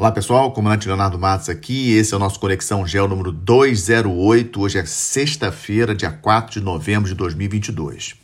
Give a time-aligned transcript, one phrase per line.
[0.00, 1.92] Olá pessoal, comandante Leonardo Matos aqui.
[1.92, 4.58] Esse é o nosso Conexão Gel número 208.
[4.58, 8.14] Hoje é sexta-feira, dia 4 de novembro de 2022.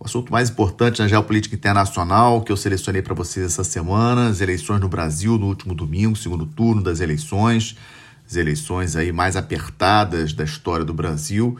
[0.00, 4.40] O assunto mais importante na geopolítica internacional que eu selecionei para vocês essa semana: as
[4.40, 7.76] eleições no Brasil no último domingo, segundo turno das eleições,
[8.26, 11.58] as eleições aí mais apertadas da história do Brasil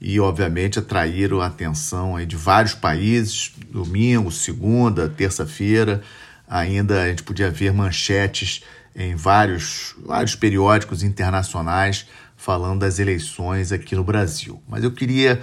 [0.00, 3.52] e, obviamente, atraíram a atenção aí de vários países.
[3.70, 6.00] Domingo, segunda, terça-feira,
[6.48, 8.62] ainda a gente podia ver manchetes
[8.96, 14.62] em vários, vários periódicos internacionais falando das eleições aqui no Brasil.
[14.66, 15.40] Mas eu queria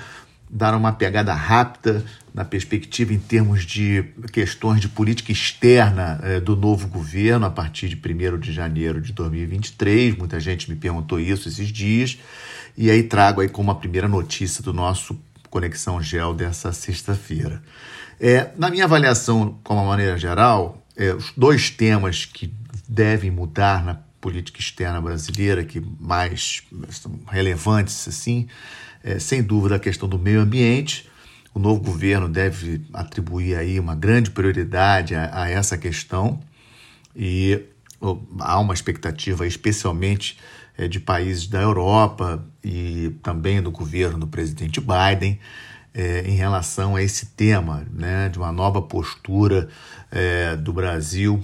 [0.49, 2.03] dar uma pegada rápida
[2.34, 7.89] na perspectiva em termos de questões de política externa eh, do novo governo a partir
[7.89, 10.16] de 1 de janeiro de 2023.
[10.16, 12.20] Muita gente me perguntou isso esses dias.
[12.77, 17.61] E aí trago aí como a primeira notícia do nosso Conexão Gel dessa sexta-feira.
[18.20, 22.52] É, na minha avaliação, como maneira geral, é, os dois temas que
[22.93, 26.61] devem mudar na política externa brasileira, que mais
[27.27, 28.47] relevantes assim,
[29.03, 31.09] é, sem dúvida a questão do meio ambiente.
[31.55, 36.39] O novo governo deve atribuir aí uma grande prioridade a, a essa questão
[37.16, 37.64] e
[38.39, 40.38] há uma expectativa, especialmente
[40.77, 45.39] é, de países da Europa e também do governo do presidente Biden,
[45.95, 49.67] é, em relação a esse tema, né, de uma nova postura
[50.11, 51.44] é, do Brasil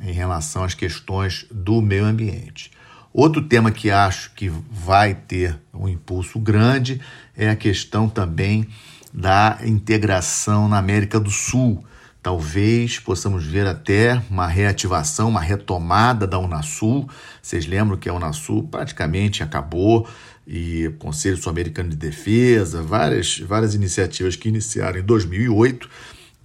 [0.00, 2.70] em relação às questões do meio ambiente.
[3.12, 7.00] Outro tema que acho que vai ter um impulso grande
[7.36, 8.66] é a questão também
[9.12, 11.84] da integração na América do Sul.
[12.20, 17.08] Talvez possamos ver até uma reativação, uma retomada da Unasul.
[17.40, 20.08] Vocês lembram que a Unasul praticamente acabou
[20.46, 25.88] e o Conselho Sul-Americano de Defesa, várias, várias iniciativas que iniciaram em 2008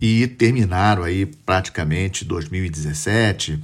[0.01, 3.61] e terminaram aí praticamente 2017,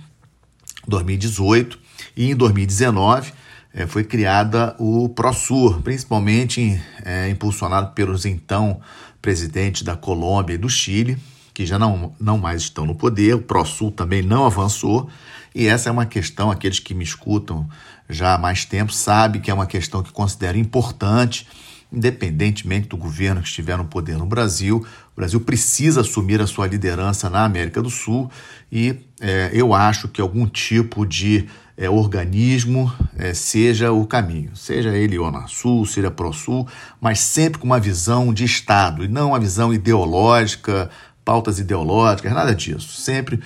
[0.88, 1.80] 2018
[2.16, 3.32] e em 2019
[3.74, 8.80] é, foi criada o ProSur, principalmente é, impulsionado pelos então
[9.22, 11.18] presidentes da Colômbia e do Chile,
[11.54, 13.36] que já não, não mais estão no poder.
[13.36, 15.10] O ProSul também não avançou
[15.54, 17.68] e essa é uma questão, aqueles que me escutam
[18.10, 21.48] já há mais tempo sabem que é uma questão que considero importante
[21.96, 26.68] independentemente do governo que estiver no poder no Brasil, o Brasil precisa assumir a sua
[26.68, 28.30] liderança na América do Sul
[28.72, 31.48] e é, eu acho que algum tipo de
[31.78, 35.18] é, organismo é, seja o caminho, seja ele
[35.48, 36.68] Sul, seja ProSul,
[37.00, 40.90] mas sempre com uma visão de Estado e não uma visão ideológica,
[41.24, 43.02] pautas ideológicas, nada disso.
[43.02, 43.40] Sempre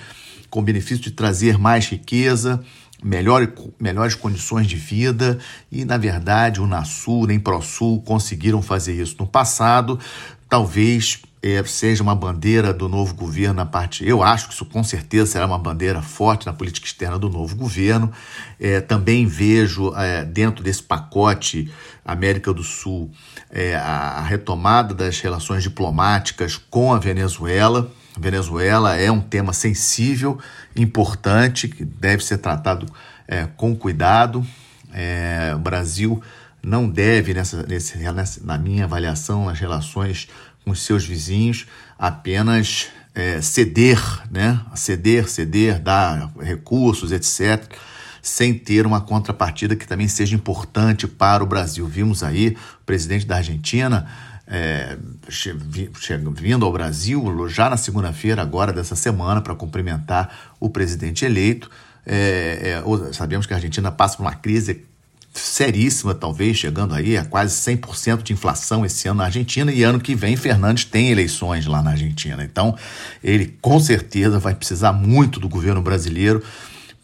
[0.48, 2.62] com o benefício de trazer mais riqueza,
[3.02, 3.46] melhor,
[3.78, 5.38] melhores condições de vida
[5.70, 9.98] e, na verdade, o NASUL nem ProSul conseguiram fazer isso no passado.
[10.48, 14.06] Talvez é, seja uma bandeira do novo governo na parte.
[14.06, 17.56] Eu acho que isso com certeza será uma bandeira forte na política externa do novo
[17.56, 18.12] governo.
[18.58, 21.70] É, também vejo é, dentro desse pacote
[22.04, 23.10] América do Sul
[23.50, 27.90] é, a, a retomada das relações diplomáticas com a Venezuela.
[28.20, 30.38] Venezuela é um tema sensível,
[30.76, 32.86] importante, que deve ser tratado
[33.26, 34.46] é, com cuidado.
[34.92, 36.22] É, o Brasil
[36.62, 40.28] não deve, nessa, nesse, nessa, na minha avaliação, nas relações
[40.64, 41.66] com os seus vizinhos,
[41.98, 43.98] apenas é, ceder,
[44.30, 44.60] né?
[44.74, 47.64] ceder, ceder, dar recursos, etc.,
[48.22, 51.86] sem ter uma contrapartida que também seja importante para o Brasil.
[51.86, 54.06] Vimos aí o presidente da Argentina
[54.50, 54.96] é,
[56.34, 61.70] vindo ao Brasil já na segunda-feira, agora dessa semana, para cumprimentar o presidente eleito.
[62.04, 64.84] É, é, sabemos que a Argentina passa por uma crise
[65.32, 70.00] seríssima, talvez, chegando aí a quase 100% de inflação esse ano na Argentina, e ano
[70.00, 72.42] que vem Fernandes tem eleições lá na Argentina.
[72.42, 72.76] Então,
[73.22, 76.42] ele com certeza vai precisar muito do governo brasileiro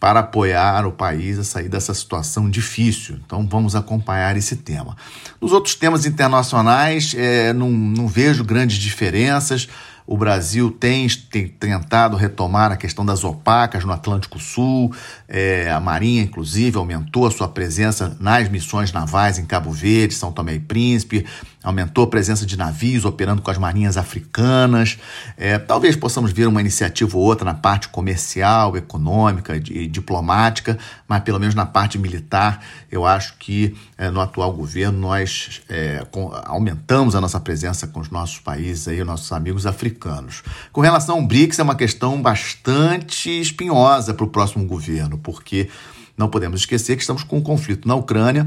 [0.07, 3.19] para apoiar o país a sair dessa situação difícil.
[3.27, 4.97] Então vamos acompanhar esse tema.
[5.41, 9.69] Nos outros temas internacionais, é, não, não vejo grandes diferenças.
[10.07, 14.95] O Brasil tem, tem, tentado retomar a questão das opacas no Atlântico Sul.
[15.27, 20.31] É, a Marinha, inclusive, aumentou a sua presença nas missões navais em Cabo Verde, São
[20.31, 21.27] Tomé e Príncipe,
[21.67, 24.99] aumentou a presença de navios operando com as marinhas africanas.
[25.37, 30.79] É, talvez possamos ver uma iniciativa ou outra na parte comercial, econômica e diplomática,
[31.09, 36.07] mas pelo menos na parte militar, eu acho que é, no atual governo nós é,
[36.13, 40.45] com, aumentamos a nossa presença com os nossos países, aí, os nossos amigos africanos.
[40.71, 45.69] Com relação ao BRICS, é uma questão bastante espinhosa para o próximo governo, porque
[46.17, 48.47] não podemos esquecer que estamos com um conflito na Ucrânia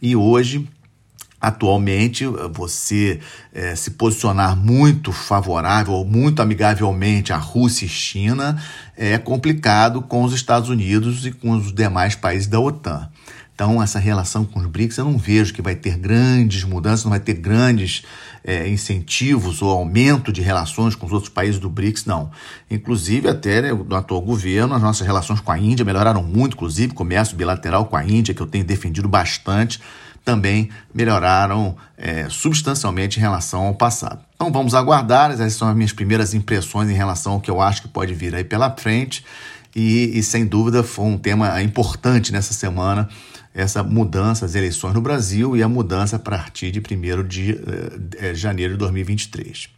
[0.00, 0.68] e hoje
[1.40, 3.20] atualmente você
[3.52, 8.62] é, se posicionar muito favorável ou muito amigavelmente à Rússia e China
[8.96, 13.08] é complicado com os Estados Unidos e com os demais países da OTAN.
[13.60, 17.10] Então, essa relação com os BRICS, eu não vejo que vai ter grandes mudanças, não
[17.10, 18.02] vai ter grandes
[18.42, 22.30] é, incentivos ou aumento de relações com os outros países do BRICS, não.
[22.70, 26.94] Inclusive, até né, no atual governo, as nossas relações com a Índia melhoraram muito, inclusive
[26.94, 29.78] comércio bilateral com a Índia, que eu tenho defendido bastante,
[30.30, 34.20] também melhoraram é, substancialmente em relação ao passado.
[34.36, 37.82] Então vamos aguardar, essas são as minhas primeiras impressões em relação ao que eu acho
[37.82, 39.24] que pode vir aí pela frente.
[39.74, 43.08] E, e sem dúvida foi um tema importante nessa semana
[43.52, 47.58] essa mudança, as eleições no Brasil e a mudança a partir de 1 de
[48.18, 49.68] eh, janeiro de 2023.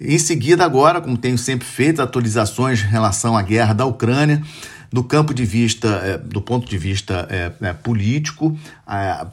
[0.00, 4.42] Em seguida, agora, como tenho sempre feito, atualizações em relação à guerra da Ucrânia,
[4.92, 8.56] do campo de vista, eh, do ponto de vista é, político,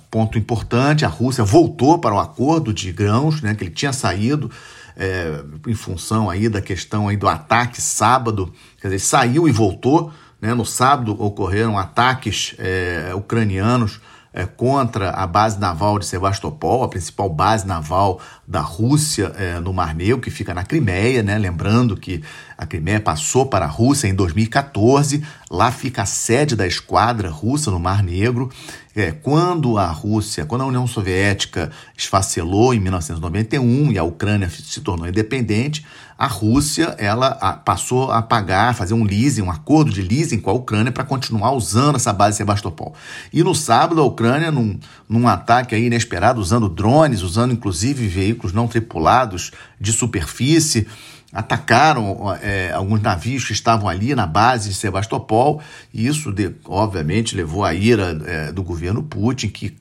[0.10, 4.50] ponto importante, a Rússia voltou para o acordo de grãos, né, que ele tinha saído
[4.96, 10.12] é, em função aí da questão aí do ataque sábado, quer dizer, saiu e voltou,
[10.42, 10.54] né?
[10.54, 14.02] No sábado ocorreram ataques é, ucranianos
[14.34, 19.74] é, contra a base naval de Sebastopol, a principal base naval da Rússia é, no
[19.74, 21.38] Mar Negro, que fica na Crimeia, né?
[21.38, 22.24] lembrando que
[22.58, 27.70] a Crimeia passou para a Rússia em 2014, lá fica a sede da esquadra russa
[27.70, 28.50] no Mar Negro.
[28.96, 34.80] É, quando a Rússia, quando a União Soviética esfacelou em 1991 e a Ucrânia se
[34.80, 35.86] tornou independente,
[36.18, 37.32] a Rússia ela
[37.66, 41.52] passou a pagar, fazer um leasing, um acordo de leasing com a Ucrânia para continuar
[41.52, 42.94] usando essa base de Sebastopol.
[43.34, 48.54] E no sábado, a Ucrânia, num, num ataque aí inesperado, usando drones, usando inclusive veículos
[48.54, 50.88] não tripulados de superfície,
[51.34, 55.62] atacaram é, alguns navios que estavam ali na base de Sebastopol,
[55.94, 59.76] e isso, de, obviamente, levou à ira é, do governo Putin, que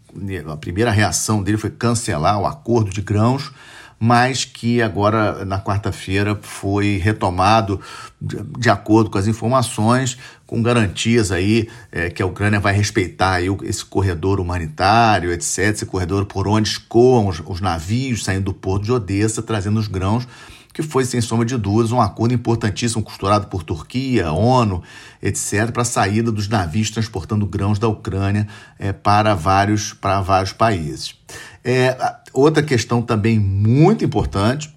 [0.49, 3.52] a primeira reação dele foi cancelar o acordo de grãos
[4.02, 7.79] mas que agora, na quarta-feira, foi retomado
[8.19, 10.17] de acordo com as informações,
[10.47, 15.85] com garantias aí é, que a Ucrânia vai respeitar aí esse corredor humanitário, etc., esse
[15.85, 20.26] corredor por onde escoam os, os navios saindo do porto de Odessa, trazendo os grãos
[20.81, 24.82] que foi, sem sombra de dúvidas, um acordo importantíssimo costurado por Turquia, ONU,
[25.23, 28.47] etc., para a saída dos navios transportando grãos da Ucrânia
[28.79, 31.15] é, para, vários, para vários países.
[31.65, 31.97] É,
[32.32, 34.75] outra questão também muito importante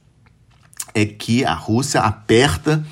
[0.93, 2.83] é que a Rússia aperta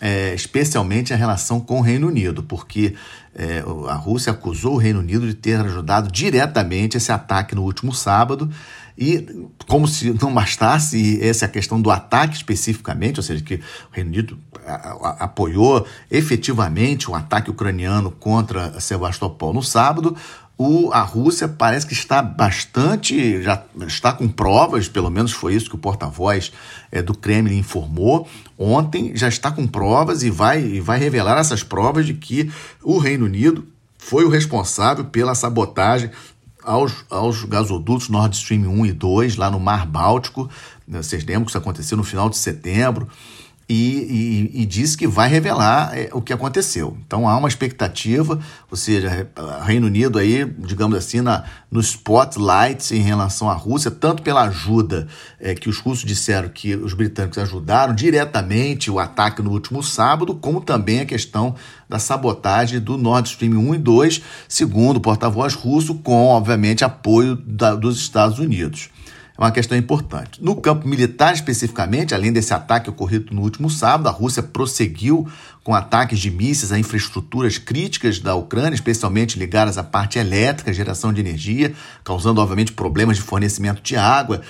[0.00, 2.94] é, especialmente a relação com o Reino Unido, porque
[3.38, 7.92] é, a Rússia acusou o Reino Unido de ter ajudado diretamente esse ataque no último
[7.92, 8.50] sábado.
[8.98, 13.60] E como se não bastasse essa é questão do ataque especificamente, ou seja, que o
[13.92, 14.38] Reino Unido
[15.18, 20.16] apoiou efetivamente o ataque ucraniano contra Sebastopol no sábado,
[20.58, 25.68] o, a Rússia parece que está bastante, já está com provas, pelo menos foi isso
[25.68, 26.50] que o porta-voz
[26.90, 28.26] é, do Kremlin informou
[28.58, 32.50] ontem, já está com provas e vai, e vai revelar essas provas de que
[32.82, 33.66] o Reino Unido
[33.98, 36.10] foi o responsável pela sabotagem
[36.62, 40.48] aos, aos gasodutos Nord Stream 1 e 2 lá no Mar Báltico.
[40.88, 43.08] Vocês lembram que isso aconteceu no final de setembro
[43.68, 46.96] e, e, e disse que vai revelar é, o que aconteceu.
[47.04, 48.38] Então há uma expectativa,
[48.70, 49.28] ou seja,
[49.62, 55.08] Reino Unido aí, digamos assim, na, no spotlight em relação à Rússia, tanto pela ajuda
[55.40, 60.34] é, que os russos disseram que os britânicos ajudaram diretamente o ataque no último sábado,
[60.36, 61.56] como também a questão
[61.88, 67.34] da sabotagem do Nord Stream 1 e 2, segundo o porta-voz russo, com, obviamente, apoio
[67.34, 68.90] da, dos Estados Unidos
[69.38, 70.42] é uma questão importante.
[70.42, 75.28] No campo militar, especificamente, além desse ataque ocorrido no último sábado, a Rússia prosseguiu
[75.62, 81.12] com ataques de mísseis a infraestruturas críticas da Ucrânia, especialmente ligadas à parte elétrica, geração
[81.12, 84.40] de energia, causando, obviamente, problemas de fornecimento de água.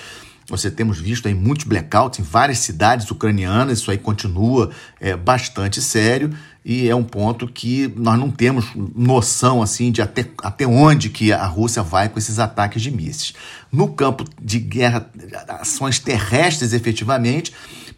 [0.49, 4.69] Você temos visto aí muitos blackouts em várias cidades ucranianas, isso aí continua
[5.01, 6.31] é, bastante sério
[6.69, 11.31] e é um ponto que nós não temos noção assim de até, até onde que
[11.31, 13.33] a Rússia vai com esses ataques de mísseis.
[13.71, 15.09] No campo de guerra,
[15.47, 17.53] ações terrestres efetivamente,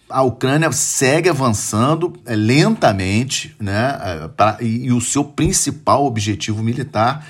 [0.08, 6.62] a Ucrânia segue avançando é, lentamente, né, é, pra, e, e o seu principal objetivo
[6.62, 7.26] militar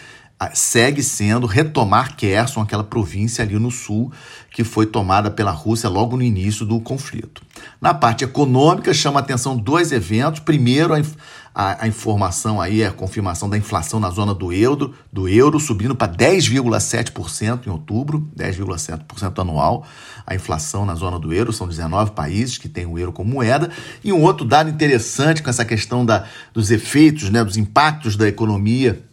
[0.53, 4.11] segue sendo retomar Kherson, aquela província ali no sul
[4.51, 7.41] que foi tomada pela Rússia logo no início do conflito.
[7.79, 10.39] Na parte econômica, chama atenção dois eventos.
[10.39, 11.01] Primeiro, a,
[11.53, 15.95] a, a informação aí, a confirmação da inflação na zona do euro, do euro subindo
[15.95, 19.85] para 10,7% em outubro, 10,7% anual.
[20.25, 23.69] A inflação na zona do euro, são 19 países que têm o euro como moeda.
[24.03, 28.27] E um outro dado interessante com essa questão da, dos efeitos, né, dos impactos da
[28.27, 29.08] economia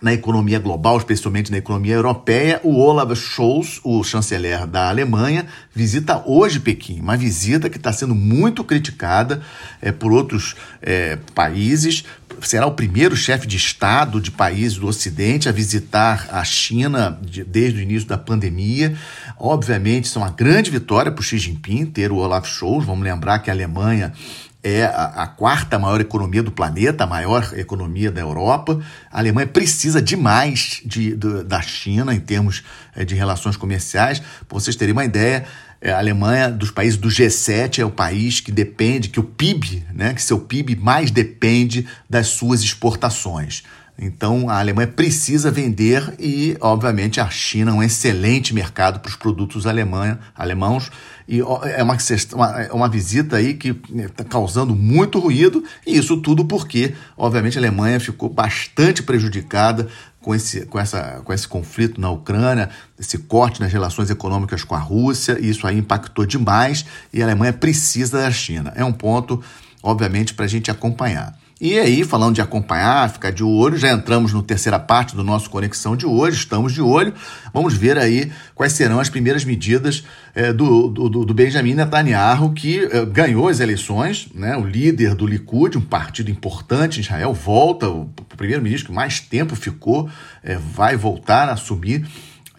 [0.00, 6.22] na economia global, especialmente na economia europeia, o Olaf Scholz, o chanceler da Alemanha, visita
[6.26, 9.42] hoje Pequim, uma visita que está sendo muito criticada
[9.80, 12.04] é, por outros é, países.
[12.40, 17.44] Será o primeiro chefe de Estado de países do Ocidente a visitar a China de,
[17.44, 18.96] desde o início da pandemia.
[19.38, 22.86] Obviamente, isso é uma grande vitória para o Xi Jinping ter o Olaf Scholz.
[22.86, 24.14] Vamos lembrar que a Alemanha
[24.62, 28.78] é a, a, quarta maior economia do planeta, a maior economia da Europa.
[29.10, 32.62] A Alemanha precisa demais de, de da China em termos
[32.94, 34.20] é, de relações comerciais.
[34.20, 35.46] Para vocês terem uma ideia,
[35.80, 39.86] é, a Alemanha, dos países do G7, é o país que depende, que o PIB,
[39.94, 43.62] né, que seu PIB mais depende das suas exportações.
[44.02, 49.16] Então a Alemanha precisa vender e, obviamente, a China é um excelente mercado para os
[49.16, 50.90] produtos alemã, alemãos.
[51.28, 51.98] E é uma,
[52.32, 57.58] uma, é uma visita aí que está causando muito ruído, e isso tudo porque, obviamente,
[57.58, 59.86] a Alemanha ficou bastante prejudicada
[60.20, 64.74] com esse, com, essa, com esse conflito na Ucrânia, esse corte nas relações econômicas com
[64.74, 68.72] a Rússia, e isso aí impactou demais, e a Alemanha precisa da China.
[68.74, 69.42] É um ponto,
[69.82, 71.39] obviamente, para a gente acompanhar.
[71.60, 75.50] E aí, falando de acompanhar, ficar de olho, já entramos na terceira parte do nosso
[75.50, 77.12] Conexão de hoje, estamos de olho.
[77.52, 80.02] Vamos ver aí quais serão as primeiras medidas
[80.34, 84.56] é, do, do, do, Benjamin Netanyahu, que é, ganhou as eleições, né?
[84.56, 89.54] o líder do Likud, um partido importante em Israel, volta, o primeiro-ministro que mais tempo
[89.54, 90.08] ficou,
[90.42, 92.06] é, vai voltar a assumir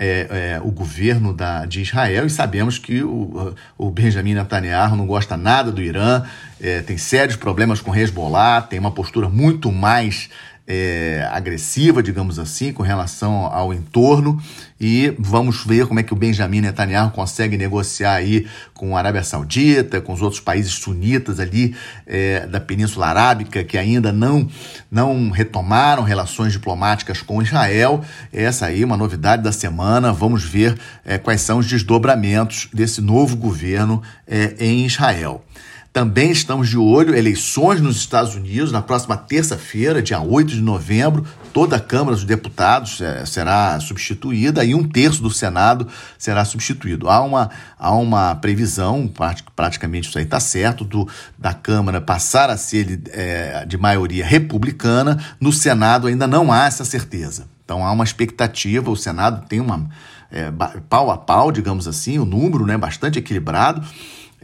[0.03, 5.05] é, é, o governo da, de Israel e sabemos que o, o Benjamin Netanyahu não
[5.05, 6.23] gosta nada do Irã,
[6.59, 10.27] é, tem sérios problemas com Hezbollah, tem uma postura muito mais
[10.67, 14.41] é, agressiva, digamos assim, com relação ao entorno.
[14.83, 19.23] E vamos ver como é que o Benjamin Netanyahu consegue negociar aí com a Arábia
[19.23, 21.75] Saudita, com os outros países sunitas ali
[22.07, 24.49] é, da Península Arábica que ainda não,
[24.89, 28.03] não retomaram relações diplomáticas com Israel.
[28.33, 30.11] Essa aí é uma novidade da semana.
[30.11, 35.45] Vamos ver é, quais são os desdobramentos desse novo governo é, em Israel.
[35.93, 41.25] Também estamos de olho eleições nos Estados Unidos na próxima terça-feira, dia 8 de novembro.
[41.51, 45.85] Toda a Câmara dos Deputados é, será substituída e um terço do Senado
[46.17, 47.09] será substituído.
[47.09, 49.11] Há uma, há uma previsão,
[49.53, 55.21] praticamente isso aí está certo, do, da Câmara passar a ser é, de maioria republicana.
[55.41, 57.47] No Senado ainda não há essa certeza.
[57.65, 59.89] Então há uma expectativa, o Senado tem uma
[60.31, 60.49] é,
[60.87, 63.85] pau a pau, digamos assim, o número né, bastante equilibrado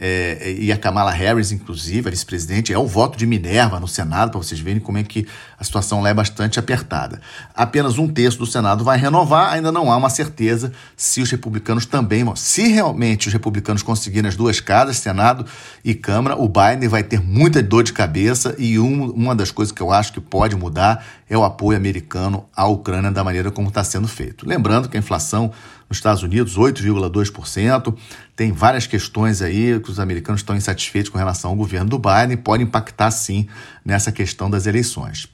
[0.00, 4.30] é, e a Kamala Harris, inclusive, a vice-presidente, é o voto de Minerva no Senado,
[4.30, 5.26] para vocês verem como é que
[5.58, 7.20] a situação lá é bastante apertada.
[7.52, 11.84] Apenas um terço do Senado vai renovar, ainda não há uma certeza se os republicanos
[11.84, 12.36] também vão.
[12.36, 15.44] Se realmente os republicanos conseguirem as duas casas, Senado
[15.84, 19.72] e Câmara, o Biden vai ter muita dor de cabeça e um, uma das coisas
[19.72, 23.68] que eu acho que pode mudar é o apoio americano à Ucrânia da maneira como
[23.68, 24.48] está sendo feito.
[24.48, 25.52] Lembrando que a inflação
[25.88, 27.96] nos Estados Unidos, 8,2%.
[28.36, 32.32] Tem várias questões aí que os americanos estão insatisfeitos com relação ao governo do Biden
[32.32, 33.48] e pode impactar sim
[33.84, 35.26] nessa questão das eleições.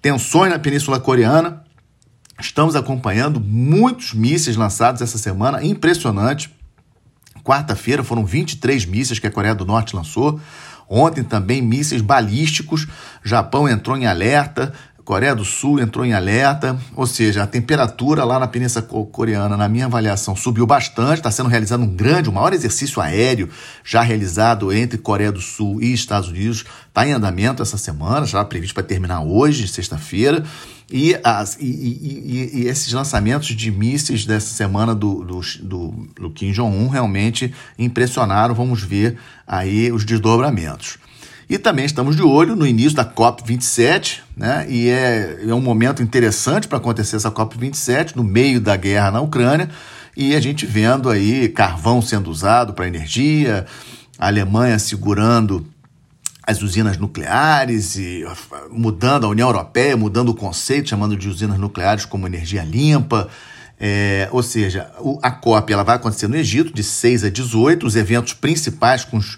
[0.00, 1.64] Tensões na Península Coreana.
[2.38, 6.54] Estamos acompanhando muitos mísseis lançados essa semana, impressionante.
[7.42, 10.38] Quarta-feira foram 23 mísseis que a Coreia do Norte lançou.
[10.88, 12.86] Ontem também mísseis balísticos.
[13.24, 14.72] Japão entrou em alerta.
[15.06, 19.68] Coreia do Sul entrou em alerta, ou seja, a temperatura lá na Península Coreana, na
[19.68, 21.18] minha avaliação, subiu bastante.
[21.18, 23.48] Está sendo realizado um grande, o maior exercício aéreo
[23.84, 26.64] já realizado entre Coreia do Sul e Estados Unidos.
[26.88, 30.44] Está em andamento essa semana, já previsto para terminar hoje, sexta-feira.
[30.90, 36.30] E, as, e, e, e, esses lançamentos de mísseis dessa semana do, do, do, do
[36.30, 38.56] Kim Jong-un realmente impressionaram.
[38.56, 40.98] Vamos ver aí os desdobramentos.
[41.48, 44.66] E também estamos de olho no início da COP27, né?
[44.68, 49.20] E é, é um momento interessante para acontecer essa COP27, no meio da guerra na
[49.20, 49.70] Ucrânia,
[50.16, 53.64] e a gente vendo aí carvão sendo usado para energia,
[54.18, 55.64] a Alemanha segurando
[56.42, 58.24] as usinas nucleares e
[58.70, 63.28] mudando a União Europeia, mudando o conceito, chamando de usinas nucleares como energia limpa.
[63.78, 64.90] É, ou seja,
[65.22, 69.18] a COP ela vai acontecer no Egito, de 6 a 18, os eventos principais com
[69.18, 69.36] os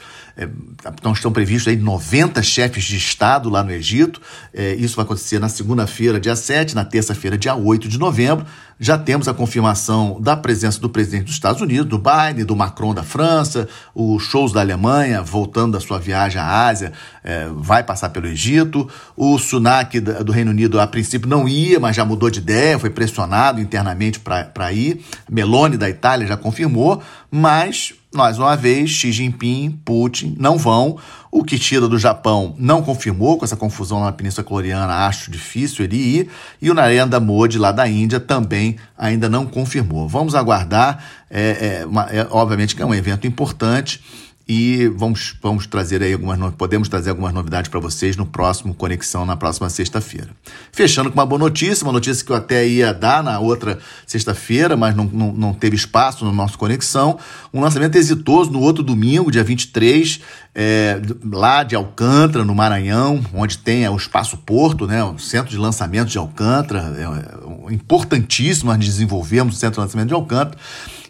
[0.98, 4.20] então estão previstos aí 90 chefes de Estado lá no Egito.
[4.54, 8.46] É, isso vai acontecer na segunda-feira, dia 7, na terça-feira, dia 8 de novembro.
[8.80, 12.94] Já temos a confirmação da presença do presidente dos Estados Unidos, do Biden, do Macron
[12.94, 16.92] da França, os shows da Alemanha, voltando da sua viagem à Ásia,
[17.24, 18.88] é, vai passar pelo Egito.
[19.16, 22.90] O Sunak do Reino Unido, a princípio, não ia, mas já mudou de ideia, foi
[22.90, 25.04] pressionado internamente para ir.
[25.28, 30.98] Meloni da Itália já confirmou, Mas, mais uma vez, Xi Jinping, Putin não vão.
[31.30, 35.96] O Kishida do Japão não confirmou com essa confusão na Península Coreana, acho difícil ele
[35.96, 36.30] ir.
[36.60, 40.08] E o Narendra Modi, lá da Índia, também ainda não confirmou.
[40.08, 41.04] Vamos aguardar.
[41.30, 44.00] É, é, uma, é obviamente que é um evento importante
[44.48, 49.26] e vamos, vamos trazer aí algumas podemos trazer algumas novidades para vocês no próximo Conexão
[49.26, 50.30] na próxima sexta-feira.
[50.72, 54.74] Fechando com uma boa notícia, uma notícia que eu até ia dar na outra sexta-feira,
[54.74, 57.18] mas não, não, não teve espaço no nosso Conexão.
[57.52, 60.20] Um lançamento exitoso no outro domingo, dia 23,
[60.54, 60.98] é,
[61.30, 65.58] lá de Alcântara, no Maranhão, onde tem é, o Espaço Porto, né, o centro de
[65.58, 70.58] lançamento de Alcântara, é, é importantíssimo nós desenvolvemos o centro de lançamento de Alcântara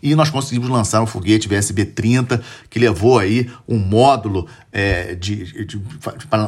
[0.02, 2.40] e nós conseguimos lançar um foguete VSB-30
[2.70, 5.80] que levou aí um módulo é, de, de,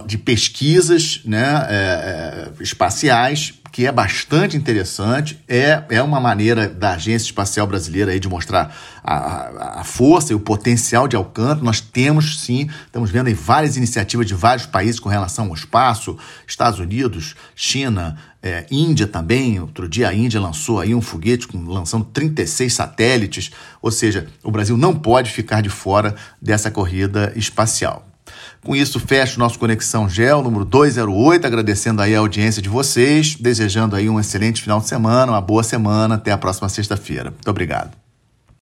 [0.06, 1.74] de, pesquisas né, é,
[2.58, 8.18] é, espaciais que é bastante interessante, é, é uma maneira da Agência Espacial Brasileira aí
[8.18, 11.64] de mostrar a, a força e o potencial de Alcântara.
[11.64, 16.18] Nós temos sim, estamos vendo aí várias iniciativas de vários países com relação ao espaço,
[16.46, 19.60] Estados Unidos, China, é, Índia também.
[19.60, 23.50] Outro dia a Índia lançou aí um foguete com, lançando 36 satélites,
[23.80, 28.09] ou seja, o Brasil não pode ficar de fora dessa corrida espacial.
[28.62, 33.96] Com isso, fecho nosso Conexão Gel, número 208, agradecendo aí a audiência de vocês, desejando
[33.96, 37.30] aí um excelente final de semana, uma boa semana, até a próxima sexta-feira.
[37.30, 38.09] Muito obrigado.